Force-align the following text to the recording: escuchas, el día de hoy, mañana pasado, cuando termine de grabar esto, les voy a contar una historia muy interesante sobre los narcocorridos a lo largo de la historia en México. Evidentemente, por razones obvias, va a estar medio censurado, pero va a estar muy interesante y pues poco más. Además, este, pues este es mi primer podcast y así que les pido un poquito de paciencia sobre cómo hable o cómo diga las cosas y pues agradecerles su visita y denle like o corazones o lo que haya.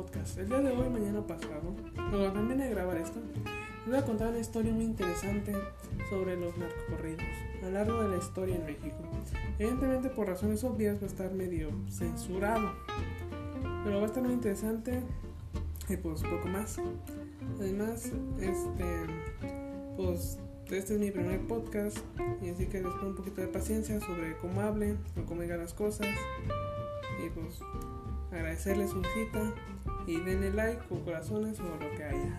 escuchas, 0.00 0.36
el 0.36 0.48
día 0.48 0.60
de 0.60 0.70
hoy, 0.72 0.88
mañana 0.90 1.26
pasado, 1.26 1.74
cuando 1.94 2.32
termine 2.32 2.64
de 2.64 2.70
grabar 2.70 2.98
esto, 2.98 3.18
les 3.20 3.86
voy 3.86 3.96
a 3.96 4.04
contar 4.04 4.28
una 4.28 4.38
historia 4.38 4.72
muy 4.72 4.84
interesante 4.84 5.54
sobre 6.10 6.36
los 6.36 6.56
narcocorridos 6.58 7.24
a 7.62 7.66
lo 7.66 7.70
largo 7.70 8.02
de 8.02 8.08
la 8.10 8.16
historia 8.18 8.56
en 8.56 8.66
México. 8.66 8.96
Evidentemente, 9.58 10.10
por 10.10 10.26
razones 10.26 10.64
obvias, 10.64 10.98
va 10.98 11.04
a 11.04 11.06
estar 11.06 11.32
medio 11.32 11.70
censurado, 11.88 12.72
pero 13.84 13.98
va 13.98 14.02
a 14.02 14.06
estar 14.06 14.22
muy 14.22 14.34
interesante 14.34 15.02
y 15.88 15.96
pues 15.96 16.22
poco 16.22 16.48
más. 16.48 16.78
Además, 17.58 18.12
este, 18.38 19.06
pues 19.96 20.38
este 20.70 20.94
es 20.94 21.00
mi 21.00 21.10
primer 21.10 21.40
podcast 21.46 21.98
y 22.42 22.50
así 22.50 22.66
que 22.66 22.82
les 22.82 22.92
pido 22.92 23.08
un 23.08 23.14
poquito 23.14 23.40
de 23.40 23.48
paciencia 23.48 23.98
sobre 24.00 24.36
cómo 24.38 24.60
hable 24.60 24.96
o 25.16 25.24
cómo 25.24 25.40
diga 25.40 25.56
las 25.56 25.72
cosas 25.72 26.08
y 27.24 27.30
pues 27.30 27.60
agradecerles 28.32 28.90
su 28.90 29.00
visita 29.00 29.54
y 30.06 30.20
denle 30.20 30.52
like 30.52 30.82
o 30.90 31.04
corazones 31.04 31.58
o 31.60 31.64
lo 31.64 31.96
que 31.96 32.04
haya. 32.04 32.36